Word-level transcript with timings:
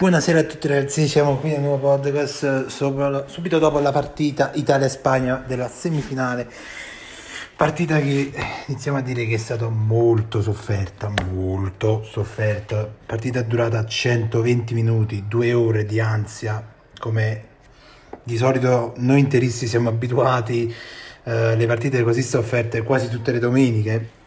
Buonasera 0.00 0.38
a 0.38 0.44
tutti 0.44 0.66
ragazzi, 0.66 1.06
siamo 1.06 1.36
qui 1.36 1.50
nel 1.50 1.60
nuovo 1.60 1.90
podcast 1.90 2.68
sopra, 2.68 3.28
subito 3.28 3.58
dopo 3.58 3.80
la 3.80 3.92
partita 3.92 4.50
Italia-Spagna 4.54 5.44
della 5.46 5.68
semifinale. 5.68 6.48
Partita 7.54 8.00
che 8.00 8.32
iniziamo 8.68 8.96
a 8.96 9.02
dire 9.02 9.26
che 9.26 9.34
è 9.34 9.36
stata 9.36 9.68
molto 9.68 10.40
sofferta, 10.40 11.12
molto 11.30 12.02
sofferta. 12.02 12.90
Partita 13.04 13.42
durata 13.42 13.84
120 13.84 14.72
minuti, 14.72 15.24
due 15.28 15.52
ore 15.52 15.84
di 15.84 16.00
ansia, 16.00 16.66
come 16.98 17.44
di 18.22 18.38
solito 18.38 18.94
noi 18.96 19.20
interisti 19.20 19.66
siamo 19.66 19.90
abituati. 19.90 20.74
Eh, 21.24 21.56
le 21.56 21.66
partite 21.66 22.02
così 22.02 22.22
sofferte 22.22 22.80
quasi 22.84 23.10
tutte 23.10 23.32
le 23.32 23.38
domeniche 23.38 24.18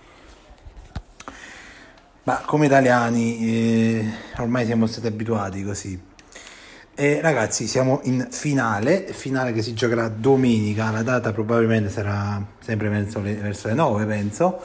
ma 2.24 2.42
come 2.46 2.68
italiani 2.68 3.38
eh, 3.40 4.12
ormai 4.38 4.66
siamo 4.66 4.88
stati 4.88 5.08
abituati 5.08 5.64
così. 5.64 6.12
E 6.96 7.22
ragazzi, 7.22 7.68
siamo 7.68 8.02
in 8.04 8.28
finale, 8.30 9.08
finale 9.14 9.52
che 9.52 9.64
si 9.64 9.74
giocherà 9.74 10.10
domenica, 10.10 10.92
la 10.92 11.02
data 11.02 11.34
probabilmente 11.34 11.90
sarà 11.90 12.42
sempre 12.60 12.88
verso 12.90 13.20
le, 13.20 13.34
verso 13.34 13.68
le 13.68 13.74
9, 13.74 14.06
penso, 14.06 14.62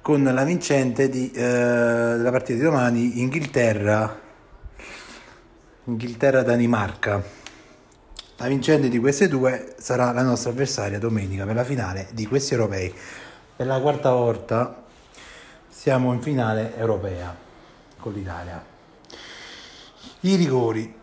con 0.00 0.22
la 0.22 0.44
vincente 0.44 1.08
di, 1.08 1.30
eh, 1.32 1.40
della 1.40 2.30
partita 2.30 2.58
di 2.58 2.64
domani 2.64 3.20
Inghilterra, 3.20 4.20
Inghilterra-Danimarca. 5.84 7.40
La 8.36 8.46
vincente 8.46 8.88
di 8.88 8.98
queste 8.98 9.28
due 9.28 9.74
sarà 9.78 10.12
la 10.12 10.22
nostra 10.22 10.50
avversaria 10.50 11.00
domenica 11.00 11.44
per 11.44 11.56
la 11.56 11.64
finale 11.64 12.08
di 12.12 12.26
questi 12.26 12.54
europei. 12.54 12.92
Per 13.56 13.66
la 13.66 13.80
quarta 13.80 14.12
volta 14.12 14.81
siamo 15.72 16.12
in 16.12 16.20
finale 16.20 16.76
europea 16.76 17.34
con 17.98 18.12
l'Italia. 18.12 18.62
I 20.20 20.34
rigori, 20.36 20.94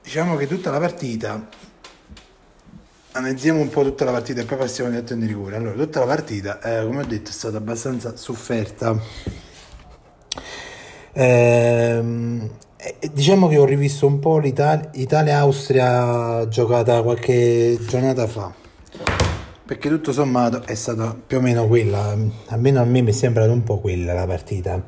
diciamo 0.00 0.36
che 0.36 0.46
tutta 0.46 0.70
la 0.70 0.78
partita, 0.78 1.48
analizziamo 3.12 3.60
un 3.60 3.68
po' 3.68 3.82
tutta 3.82 4.04
la 4.04 4.12
partita 4.12 4.40
e 4.40 4.44
poi 4.44 4.56
passiamo 4.56 4.90
direttamente 4.90 5.26
ai 5.26 5.36
rigori. 5.36 5.56
Allora, 5.56 5.74
tutta 5.74 5.98
la 5.98 6.06
partita, 6.06 6.60
eh, 6.60 6.86
come 6.86 7.02
ho 7.02 7.06
detto, 7.06 7.30
è 7.30 7.32
stata 7.32 7.56
abbastanza 7.56 8.16
sofferta. 8.16 8.96
Eh, 11.12 12.50
diciamo 13.12 13.48
che 13.48 13.58
ho 13.58 13.64
rivisto 13.64 14.06
un 14.06 14.20
po' 14.20 14.38
l'Italia-Austria 14.38 16.46
giocata 16.46 17.02
qualche 17.02 17.76
giornata 17.80 18.28
fa 18.28 18.67
perché 19.68 19.90
tutto 19.90 20.14
sommato 20.14 20.62
è 20.64 20.74
stata 20.74 21.14
più 21.14 21.36
o 21.36 21.40
meno 21.42 21.66
quella, 21.66 22.16
almeno 22.46 22.80
a 22.80 22.84
me 22.84 23.02
mi 23.02 23.10
è 23.10 23.12
sembrata 23.12 23.52
un 23.52 23.64
po' 23.64 23.80
quella 23.80 24.14
la 24.14 24.26
partita. 24.26 24.82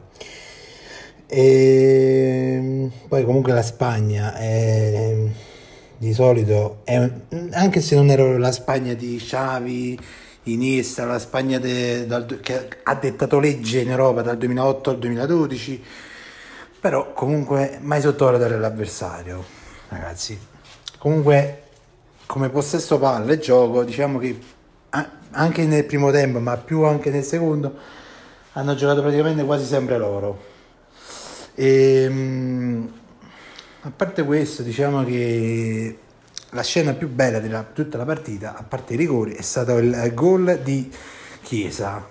E 1.26 2.88
poi 3.06 3.24
comunque 3.26 3.52
la 3.52 3.60
Spagna 3.60 4.34
è, 4.34 5.14
di 5.98 6.14
solito 6.14 6.80
è, 6.84 7.10
anche 7.50 7.82
se 7.82 7.94
non 7.94 8.08
era 8.08 8.38
la 8.38 8.52
Spagna 8.52 8.94
di 8.94 9.20
Xavi, 9.22 10.00
Iniesta, 10.44 11.04
la 11.04 11.18
Spagna 11.18 11.58
de, 11.58 12.06
dal, 12.06 12.40
che 12.40 12.78
ha 12.82 12.94
dettato 12.94 13.38
legge 13.38 13.80
in 13.80 13.90
Europa 13.90 14.22
dal 14.22 14.38
2008 14.38 14.88
al 14.88 14.98
2012, 14.98 15.84
però 16.80 17.12
comunque 17.12 17.76
mai 17.82 18.00
sottovalutare 18.00 18.58
l'avversario, 18.58 19.44
ragazzi. 19.88 20.38
Comunque 20.96 21.64
come 22.24 22.48
possesso 22.48 22.98
palla 22.98 23.30
e 23.30 23.38
gioco, 23.38 23.84
diciamo 23.84 24.18
che 24.18 24.58
anche 25.32 25.64
nel 25.64 25.84
primo 25.84 26.10
tempo, 26.10 26.38
ma 26.40 26.56
più 26.56 26.82
anche 26.82 27.10
nel 27.10 27.24
secondo, 27.24 27.74
hanno 28.52 28.74
giocato 28.74 29.00
praticamente 29.00 29.44
quasi 29.44 29.64
sempre 29.64 29.98
loro. 29.98 30.48
E, 31.54 32.02
ehm, 32.04 32.92
a 33.82 33.90
parte 33.94 34.24
questo, 34.24 34.62
diciamo 34.62 35.04
che 35.04 35.98
la 36.50 36.62
scena 36.62 36.92
più 36.94 37.08
bella 37.08 37.38
di 37.38 37.54
tutta 37.72 37.96
la 37.96 38.04
partita, 38.04 38.56
a 38.56 38.62
parte 38.62 38.94
i 38.94 38.96
rigori, 38.96 39.34
è 39.34 39.42
stato 39.42 39.78
il 39.78 40.12
gol 40.14 40.60
di 40.62 40.90
Chiesa, 41.42 42.06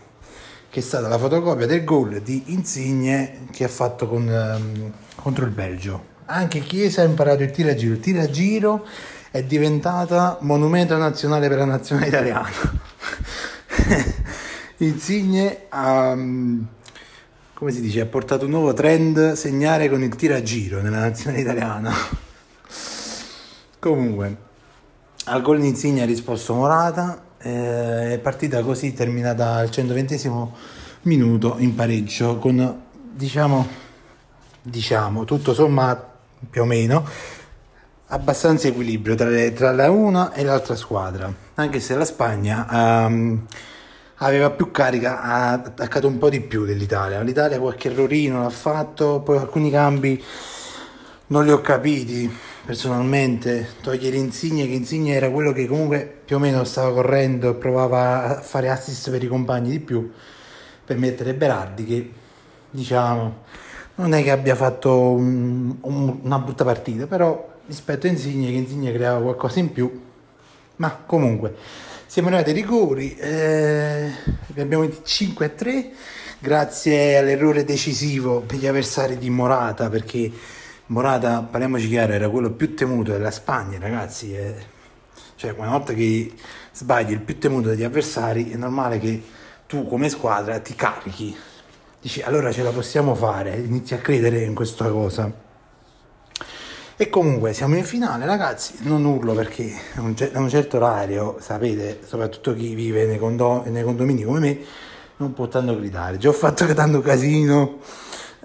che 0.69 0.79
è 0.79 0.83
stata 0.83 1.07
la 1.07 1.17
fotocopia 1.17 1.65
del 1.65 1.83
gol 1.83 2.21
di 2.21 2.43
Insigne 2.47 3.47
che 3.51 3.63
ha 3.63 3.67
fatto 3.67 4.07
con, 4.07 4.27
um, 4.27 4.91
contro 5.15 5.45
il 5.45 5.51
Belgio. 5.51 6.17
Anche 6.25 6.59
Chiesa 6.59 7.01
ha 7.01 7.05
imparato 7.05 7.43
il 7.43 7.51
tiragiro. 7.51 7.93
Il 7.93 7.99
tiragiro 7.99 8.85
è 9.31 9.43
diventata 9.43 10.37
monumento 10.41 10.95
nazionale 10.97 11.47
per 11.47 11.57
la 11.57 11.65
nazione 11.65 12.07
italiana. 12.07 12.88
Insigne 14.77 15.65
ha, 15.69 16.15
come 17.53 17.71
si 17.71 17.81
dice, 17.81 18.01
ha 18.01 18.05
portato 18.05 18.45
un 18.45 18.51
nuovo 18.51 18.73
trend 18.73 19.33
segnare 19.33 19.89
con 19.89 20.01
il 20.01 20.15
tiragiro 20.15 20.81
nella 20.81 20.99
nazione 20.99 21.39
italiana. 21.39 21.93
Comunque, 23.79 24.37
al 25.25 25.41
gol 25.41 25.59
di 25.59 25.67
Insigne 25.67 26.03
ha 26.03 26.05
risposto 26.05 26.53
Morata, 26.53 27.23
eh, 27.37 28.13
è 28.13 28.19
partita 28.19 28.61
così 28.61 28.93
terminata 28.93 29.55
al 29.55 29.71
120 29.71 30.17
minuto 31.03 31.55
in 31.59 31.75
pareggio 31.75 32.37
con 32.37 32.81
diciamo 33.13 33.65
diciamo 34.61 35.23
tutto 35.23 35.53
sommato 35.53 36.07
più 36.49 36.61
o 36.61 36.65
meno 36.65 37.07
abbastanza 38.11 38.67
equilibrio 38.67 39.15
tra, 39.15 39.29
le, 39.29 39.53
tra, 39.53 39.71
la 39.71 39.89
una 39.89 40.33
e 40.33 40.43
l'altra 40.43 40.75
squadra, 40.75 41.31
anche 41.55 41.79
se 41.79 41.95
la 41.95 42.05
Spagna 42.05 42.65
um, 42.69 43.45
aveva 44.15 44.49
più 44.49 44.71
carica, 44.71 45.21
ha 45.21 45.51
attaccato 45.51 46.07
un 46.07 46.17
po' 46.17 46.29
di 46.29 46.41
più 46.41 46.65
dell'Italia. 46.65 47.21
L'Italia 47.21 47.59
qualche 47.59 47.89
errorino 47.89 48.41
l'ha 48.41 48.49
fatto, 48.49 49.19
poi 49.19 49.37
alcuni 49.37 49.69
cambi 49.69 50.21
non 51.27 51.45
li 51.45 51.51
ho 51.51 51.61
capiti 51.61 52.31
personalmente. 52.65 53.75
Togliere 53.81 54.17
Insigne, 54.17 54.65
che 54.65 54.73
Insigne 54.73 55.13
era 55.13 55.29
quello 55.29 55.51
che 55.51 55.67
comunque 55.67 56.21
più 56.25 56.37
o 56.37 56.39
meno 56.39 56.63
stava 56.63 56.91
correndo 56.91 57.51
e 57.51 57.53
provava 57.55 58.37
a 58.37 58.41
fare 58.41 58.69
assist 58.69 59.11
per 59.11 59.23
i 59.23 59.27
compagni 59.27 59.69
di 59.69 59.79
più, 59.79 60.11
per 60.83 60.97
mettere 60.97 61.35
Berardi 61.35 61.85
che 61.85 62.13
diciamo 62.71 63.47
non 63.95 64.13
è 64.13 64.23
che 64.23 64.31
abbia 64.31 64.55
fatto 64.55 65.11
un, 65.11 65.75
un, 65.81 66.19
una 66.21 66.39
brutta 66.39 66.63
partita, 66.63 67.05
però 67.05 67.58
rispetto 67.69 68.07
a 68.07 68.09
Insigne 68.09 68.47
che 68.47 68.57
Insigne 68.57 68.91
creava 68.91 69.21
qualcosa 69.21 69.59
in 69.59 69.71
più. 69.71 70.01
Ma 70.77 70.91
comunque 71.05 71.55
siamo 72.09 72.29
arrivati 72.29 72.49
ai 72.49 72.55
rigori 72.55 73.15
eh, 73.17 74.09
abbiamo 74.57 74.81
vinto 74.81 75.03
5 75.03 75.45
a 75.45 75.49
3 75.49 75.91
grazie 76.39 77.17
all'errore 77.17 77.63
decisivo 77.63 78.39
per 78.39 78.57
gli 78.57 78.65
avversari 78.65 79.19
di 79.19 79.29
Morata 79.29 79.89
perché 79.89 80.31
Morata 80.87 81.43
parliamoci 81.43 81.87
chiaro 81.87 82.13
era 82.13 82.27
quello 82.29 82.49
più 82.49 82.73
temuto 82.73 83.11
della 83.11 83.29
Spagna 83.29 83.77
ragazzi 83.77 84.35
eh. 84.35 84.55
cioè 85.35 85.53
una 85.55 85.69
volta 85.69 85.93
che 85.93 86.33
sbagli 86.71 87.11
il 87.11 87.21
più 87.21 87.37
temuto 87.37 87.69
degli 87.69 87.83
avversari 87.83 88.49
è 88.49 88.55
normale 88.55 88.97
che 88.97 89.21
tu 89.67 89.87
come 89.87 90.09
squadra 90.09 90.57
ti 90.57 90.73
carichi. 90.73 91.37
Dici 92.01 92.23
allora 92.23 92.51
ce 92.51 92.63
la 92.63 92.71
possiamo 92.71 93.13
fare 93.13 93.55
inizi 93.55 93.93
a 93.93 93.97
credere 93.99 94.41
in 94.41 94.55
questa 94.55 94.89
cosa 94.89 95.31
e 97.01 97.09
comunque 97.09 97.53
siamo 97.53 97.77
in 97.77 97.85
finale, 97.85 98.25
ragazzi. 98.25 98.73
Non 98.81 99.05
urlo 99.05 99.33
perché 99.33 99.73
a 99.95 100.01
un, 100.01 100.49
certo 100.49 100.75
orario, 100.75 101.37
sapete, 101.39 101.99
soprattutto 102.05 102.53
chi 102.53 102.75
vive 102.75 103.05
nei, 103.05 103.17
condo- 103.17 103.63
nei 103.67 103.83
condomini 103.83 104.23
come 104.23 104.39
me, 104.39 104.57
non 105.15 105.31
può 105.33 105.47
tanto 105.47 105.77
gridare. 105.77 106.17
Già 106.17 106.27
ho 106.27 106.33
fatto 106.33 106.65
tanto 106.73 106.99
casino. 106.99 107.77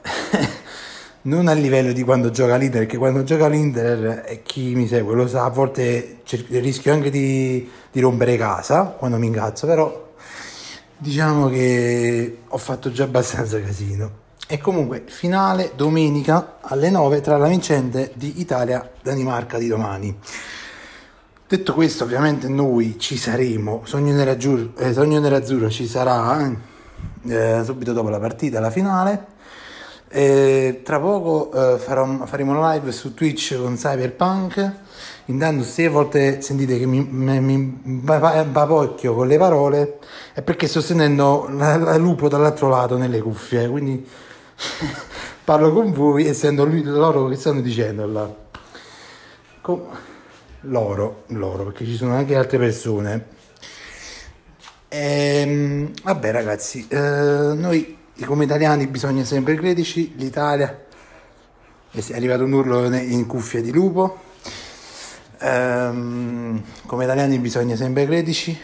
non 1.22 1.48
a 1.48 1.52
livello 1.52 1.90
di 1.90 2.04
quando 2.04 2.30
gioca 2.30 2.54
l'Inter, 2.54 2.82
perché 2.82 2.96
quando 2.96 3.24
gioca 3.24 3.48
l'Inter, 3.48 4.22
e 4.24 4.42
chi 4.44 4.76
mi 4.76 4.86
segue 4.86 5.16
lo 5.16 5.26
sa, 5.26 5.46
a 5.46 5.50
volte 5.50 6.18
rischio 6.50 6.92
anche 6.92 7.10
di, 7.10 7.68
di 7.90 8.00
rompere 8.00 8.36
casa 8.36 8.84
quando 8.84 9.18
mi 9.18 9.26
incazzo, 9.26 9.66
però 9.66 10.12
diciamo 10.96 11.48
che 11.48 12.38
ho 12.46 12.58
fatto 12.58 12.92
già 12.92 13.02
abbastanza 13.02 13.60
casino. 13.60 14.22
E 14.46 14.58
comunque 14.58 15.04
finale 15.06 15.72
domenica 15.74 16.58
alle 16.60 16.90
9 16.90 17.22
tra 17.22 17.38
la 17.38 17.48
vincente 17.48 18.12
di 18.14 18.40
Italia-Danimarca 18.40 19.56
di 19.56 19.68
domani. 19.68 20.14
Detto 21.48 21.72
questo, 21.72 22.04
ovviamente 22.04 22.46
noi 22.48 22.96
ci 22.98 23.16
saremo, 23.16 23.82
Sogno 23.84 24.12
Nerazzurro, 24.12 24.72
eh, 24.76 24.92
Sogno 24.92 25.18
Nerazzurro 25.18 25.70
ci 25.70 25.86
sarà 25.86 26.52
eh, 27.26 27.60
subito 27.64 27.94
dopo 27.94 28.10
la 28.10 28.18
partita, 28.18 28.60
la 28.60 28.70
finale. 28.70 29.32
E 30.08 30.82
tra 30.84 31.00
poco 31.00 31.50
eh, 31.50 31.78
farò, 31.78 32.26
faremo 32.26 32.70
live 32.70 32.92
su 32.92 33.14
Twitch 33.14 33.58
con 33.58 33.76
Cyberpunk. 33.76 34.72
Intanto, 35.26 35.64
se 35.64 35.86
a 35.86 35.90
volte 35.90 36.42
sentite 36.42 36.78
che 36.78 36.84
mi, 36.84 37.02
mi, 37.02 37.40
mi 37.40 37.66
bapocchio 37.80 39.14
con 39.14 39.26
le 39.26 39.38
parole, 39.38 39.98
è 40.34 40.42
perché 40.42 40.68
sto 40.68 40.82
sentendo 40.82 41.48
la, 41.50 41.76
la 41.76 41.96
lupo 41.96 42.28
dall'altro 42.28 42.68
lato 42.68 42.98
nelle 42.98 43.20
cuffie. 43.22 43.68
Quindi 43.68 44.06
parlo 45.44 45.72
con 45.72 45.92
voi 45.92 46.26
essendo 46.26 46.64
lui, 46.64 46.82
loro 46.82 47.28
che 47.28 47.36
stanno 47.36 47.60
dicendo 47.60 48.06
là. 48.06 48.34
Com- 49.60 49.86
loro, 50.62 51.24
loro, 51.28 51.64
perché 51.64 51.84
ci 51.84 51.96
sono 51.96 52.14
anche 52.14 52.36
altre 52.36 52.58
persone. 52.58 53.26
Ehm, 54.88 55.90
vabbè 56.02 56.30
ragazzi, 56.30 56.86
eh, 56.88 56.98
noi 57.54 57.98
come 58.24 58.44
italiani 58.44 58.86
bisogna 58.86 59.24
sempre 59.24 59.56
crederci, 59.56 60.14
l'Italia 60.16 60.84
è 61.90 62.14
arrivato 62.14 62.44
un 62.44 62.52
urlo 62.52 62.92
in 62.94 63.26
cuffia 63.26 63.60
di 63.60 63.72
lupo. 63.72 64.18
Ehm, 65.40 66.62
come 66.86 67.04
italiani 67.04 67.38
bisogna 67.38 67.76
sempre 67.76 68.06
credici. 68.06 68.58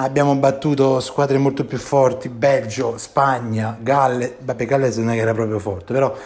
Abbiamo 0.00 0.36
battuto 0.36 1.00
squadre 1.00 1.38
molto 1.38 1.64
più 1.64 1.76
forti, 1.76 2.28
Belgio, 2.28 2.96
Spagna, 2.98 3.76
Galles, 3.80 4.34
vabbè 4.38 4.64
Galles 4.64 4.96
non 4.98 5.10
è 5.10 5.14
che 5.14 5.20
era 5.20 5.34
proprio 5.34 5.58
forte, 5.58 5.92
però 5.92 6.16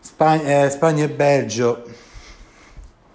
Spagna, 0.00 0.64
eh, 0.64 0.70
Spagna 0.70 1.04
e 1.04 1.08
Belgio 1.08 1.84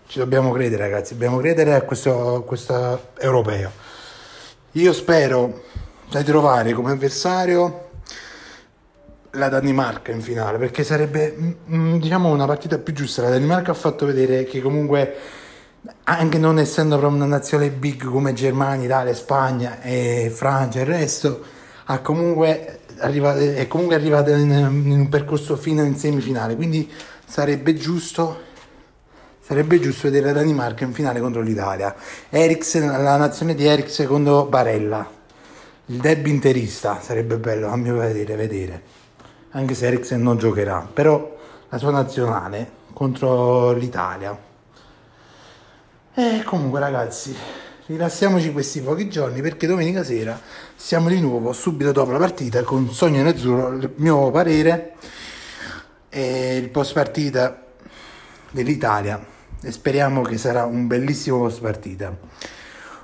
ci 0.07 0.19
dobbiamo 0.19 0.53
credere 0.53 0.83
ragazzi, 0.83 1.15
dobbiamo 1.15 1.39
credere 1.39 1.73
a 1.73 1.81
questo, 1.81 2.45
questo 2.47 3.09
europeo. 3.17 3.69
Io 4.71 4.93
spero 4.93 5.63
di 6.09 6.23
trovare 6.23 6.71
come 6.71 6.91
avversario 6.91 7.89
la 9.31 9.49
Danimarca 9.49 10.13
in 10.13 10.21
finale 10.21 10.57
perché 10.57 10.85
sarebbe 10.85 11.35
mm, 11.37 11.51
mm, 11.69 11.95
diciamo 11.97 12.29
una 12.29 12.45
partita 12.45 12.77
più 12.77 12.93
giusta. 12.93 13.23
La 13.23 13.31
Danimarca 13.31 13.71
ha 13.71 13.75
fatto 13.75 14.05
vedere 14.05 14.45
che 14.45 14.61
comunque 14.61 15.43
anche 16.03 16.37
non 16.37 16.59
essendo 16.59 16.97
proprio 16.97 17.17
una 17.17 17.27
nazione 17.27 17.69
big 17.69 18.03
come 18.05 18.33
Germania, 18.33 18.85
Italia, 18.85 19.13
Spagna 19.13 19.81
e 19.81 20.31
Francia 20.33 20.79
il 20.79 20.85
resto 20.85 21.43
ha 21.85 21.99
comunque 21.99 22.79
arrivato, 22.99 23.39
è 23.39 23.67
comunque 23.67 23.95
arrivata 23.95 24.35
in, 24.35 24.49
in, 24.49 24.91
un 24.91 25.09
percorso 25.09 25.55
fino 25.55 25.83
in 25.83 25.95
semifinale 25.95 26.55
quindi 26.55 26.89
sarebbe 27.25 27.75
giusto 27.75 28.41
sarebbe 29.39 29.79
giusto 29.79 30.09
vedere 30.09 30.27
la 30.27 30.39
Danimarca 30.39 30.83
in 30.83 30.93
finale 30.93 31.19
contro 31.19 31.41
l'Italia 31.41 31.95
Eriksen, 32.29 32.87
la 32.87 33.17
nazione 33.17 33.53
di 33.53 33.65
Eriksen 33.65 33.93
secondo 33.93 34.45
Barella 34.45 35.07
il 35.87 35.97
derby 35.97 36.31
interista 36.31 36.99
sarebbe 37.01 37.37
bello 37.37 37.67
a 37.67 37.75
mio 37.75 37.97
vedere 37.97 38.35
vedere 38.35 38.95
anche 39.55 39.73
se 39.73 39.87
Eriksen 39.87 40.21
non 40.21 40.37
giocherà, 40.37 40.85
però 40.91 41.33
la 41.69 41.77
sua 41.77 41.91
nazionale 41.91 42.69
contro 42.93 43.71
l'Italia. 43.71 44.37
E 46.17 46.43
comunque 46.45 46.79
ragazzi, 46.79 47.35
rilassiamoci 47.87 48.53
questi 48.53 48.79
pochi 48.79 49.09
giorni 49.09 49.41
perché 49.41 49.67
domenica 49.67 50.01
sera 50.01 50.39
siamo 50.73 51.09
di 51.09 51.19
nuovo 51.19 51.51
subito 51.51 51.91
dopo 51.91 52.11
la 52.11 52.17
partita 52.17 52.63
con 52.63 52.89
Sogno 52.89 53.17
Nerazzurro, 53.17 53.75
il 53.75 53.91
mio 53.97 54.31
parere 54.31 54.93
e 56.07 56.55
il 56.55 56.69
post 56.69 56.93
partita 56.93 57.65
dell'Italia 58.49 59.21
e 59.61 59.71
speriamo 59.73 60.21
che 60.21 60.37
sarà 60.37 60.63
un 60.63 60.87
bellissimo 60.87 61.39
post 61.39 61.59
partita. 61.59 62.17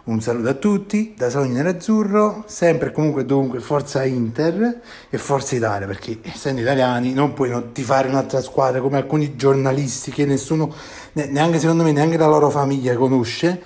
Un 0.03 0.19
saluto 0.19 0.49
a 0.49 0.55
tutti 0.55 1.13
da 1.15 1.29
Sogno 1.29 1.53
Nerazzurro, 1.53 2.43
sempre 2.47 2.87
e 2.87 2.91
comunque 2.91 3.23
dunque 3.23 3.59
Forza 3.59 4.03
Inter 4.03 4.81
e 5.11 5.17
Forza 5.19 5.55
Italia, 5.55 5.85
perché 5.85 6.17
essendo 6.23 6.59
italiani 6.61 7.13
non 7.13 7.33
puoi 7.33 7.51
non 7.51 7.71
tifare 7.71 8.07
un'altra 8.07 8.41
squadra 8.41 8.81
come 8.81 8.97
alcuni 8.97 9.35
giornalisti 9.35 10.09
che 10.09 10.25
nessuno, 10.25 10.73
neanche 11.13 11.59
secondo 11.59 11.83
me, 11.83 11.91
neanche 11.91 12.17
la 12.17 12.25
loro 12.25 12.49
famiglia 12.49 12.95
conosce, 12.95 13.61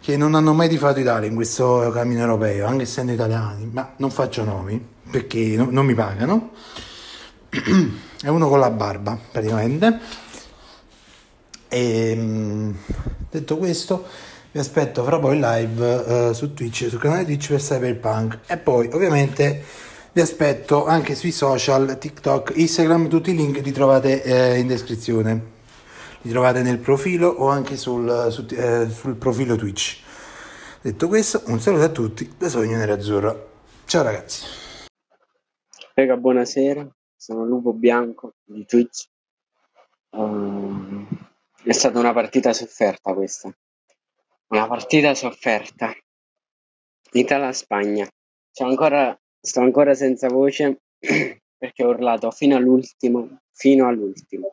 che 0.00 0.16
non 0.16 0.34
hanno 0.34 0.52
mai 0.54 0.68
tifato 0.68 0.98
Italia 0.98 1.28
in 1.28 1.36
questo 1.36 1.88
cammino 1.94 2.20
europeo, 2.20 2.66
anche 2.66 2.82
essendo 2.82 3.12
italiani, 3.12 3.70
ma 3.72 3.92
non 3.98 4.10
faccio 4.10 4.42
nomi 4.42 4.84
perché 5.08 5.54
no, 5.56 5.68
non 5.70 5.86
mi 5.86 5.94
pagano. 5.94 6.50
È 8.20 8.26
uno 8.26 8.48
con 8.48 8.58
la 8.58 8.70
barba 8.70 9.16
praticamente. 9.30 10.00
E 11.68 12.10
ehm, 12.10 12.74
detto 13.30 13.56
questo 13.56 14.34
vi 14.56 14.62
aspetto 14.62 15.04
fra 15.04 15.18
poi 15.18 15.38
live 15.38 16.28
uh, 16.28 16.32
su 16.32 16.54
Twitch, 16.54 16.88
sul 16.88 16.98
canale 16.98 17.24
Twitch 17.24 17.50
per 17.50 17.60
Cyberpunk 17.60 18.38
e 18.46 18.56
poi 18.56 18.88
ovviamente 18.90 19.62
vi 20.12 20.22
aspetto 20.22 20.86
anche 20.86 21.14
sui 21.14 21.30
social, 21.30 21.98
TikTok, 21.98 22.54
Instagram, 22.54 23.08
tutti 23.08 23.32
i 23.32 23.36
link 23.36 23.60
li 23.62 23.70
trovate 23.70 24.22
eh, 24.22 24.58
in 24.58 24.66
descrizione. 24.66 25.54
Li 26.22 26.30
trovate 26.30 26.62
nel 26.62 26.78
profilo 26.78 27.28
o 27.28 27.48
anche 27.48 27.76
sul, 27.76 28.28
su, 28.30 28.46
eh, 28.52 28.88
sul 28.88 29.16
profilo 29.16 29.56
Twitch. 29.56 30.00
Detto 30.80 31.06
questo, 31.06 31.42
un 31.48 31.60
saluto 31.60 31.84
a 31.84 31.90
tutti 31.90 32.32
da 32.38 32.48
Sogno 32.48 32.78
Nerazzurro. 32.78 33.50
Ciao 33.84 34.02
ragazzi. 34.02 34.42
Rega, 35.92 36.16
buonasera. 36.16 36.88
Sono 37.14 37.44
Lupo 37.44 37.74
Bianco 37.74 38.36
di 38.42 38.64
Twitch. 38.64 39.06
Um, 40.12 41.06
è 41.62 41.72
stata 41.72 41.98
una 41.98 42.14
partita 42.14 42.54
sofferta 42.54 43.12
questa. 43.12 43.54
Una 44.48 44.68
partita 44.68 45.12
sofferta. 45.14 45.92
Italia-Spagna. 47.10 48.08
Ancora, 48.62 49.18
sto 49.40 49.60
ancora 49.60 49.92
senza 49.94 50.28
voce 50.28 50.82
perché 51.58 51.82
ho 51.82 51.88
urlato 51.88 52.30
fino 52.30 52.54
all'ultimo, 52.54 53.40
fino 53.50 53.88
all'ultimo. 53.88 54.48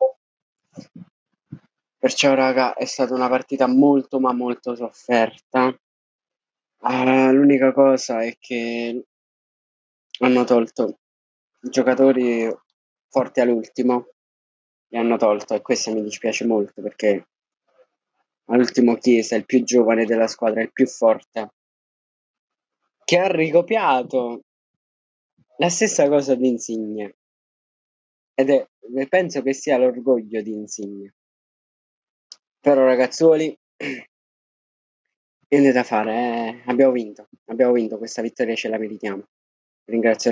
Perciò, 1.96 2.34
raga, 2.34 2.74
è 2.74 2.84
stata 2.86 3.14
una 3.14 3.28
partita 3.28 3.68
molto 3.68 4.18
ma 4.18 4.32
molto 4.32 4.74
sofferta. 4.74 5.66
Uh, 6.78 7.30
l'unica 7.30 7.72
cosa 7.72 8.20
è 8.24 8.36
che 8.40 9.04
hanno 10.18 10.44
tolto 10.44 10.98
i 11.60 11.70
giocatori 11.70 12.52
forti 13.08 13.40
all'ultimo. 13.40 14.08
Li 14.88 14.98
hanno 14.98 15.16
tolto 15.16 15.54
e 15.54 15.62
questo 15.62 15.92
mi 15.94 16.02
dispiace 16.02 16.44
molto 16.44 16.82
perché 16.82 17.28
all'ultimo 18.46 18.96
Chiesa, 18.96 19.36
il 19.36 19.46
più 19.46 19.62
giovane 19.62 20.04
della 20.04 20.26
squadra, 20.26 20.62
il 20.62 20.72
più 20.72 20.86
forte, 20.86 21.52
che 23.04 23.18
ha 23.18 23.28
ricopiato 23.28 24.42
la 25.58 25.68
stessa 25.68 26.08
cosa 26.08 26.34
di 26.34 26.48
Insigne. 26.48 27.16
Ed 28.34 28.50
è, 28.50 28.66
penso 29.08 29.42
che 29.42 29.52
sia 29.52 29.78
l'orgoglio 29.78 30.42
di 30.42 30.52
Insigne. 30.52 31.14
Però 32.60 32.84
ragazzuoli, 32.84 33.56
niente 35.48 35.72
da 35.72 35.84
fare, 35.84 36.12
eh. 36.12 36.62
abbiamo 36.66 36.92
vinto, 36.92 37.28
abbiamo 37.46 37.72
vinto, 37.72 37.98
questa 37.98 38.22
vittoria 38.22 38.54
ce 38.54 38.68
la 38.68 38.78
meritiamo. 38.78 39.28
Ringrazio 39.84 40.30